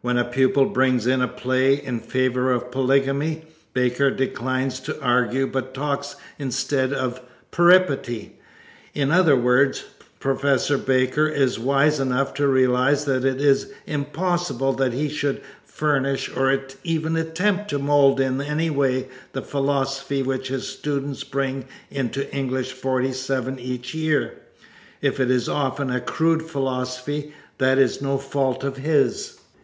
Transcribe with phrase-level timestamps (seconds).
[0.00, 5.48] When a pupil brings in a play in favor of polygamy, Baker declines to argue
[5.48, 8.38] but talks instead about peripety.
[8.94, 9.82] In other words,
[10.20, 16.30] Professor Baker is wise enough to realize that it is impossible that he should furnish,
[16.36, 22.32] or even attempt to mold in any way, the philosophy which his students bring into
[22.32, 24.34] English 47 each year.
[25.02, 29.40] If it is often a crude philosophy that is no fault of his.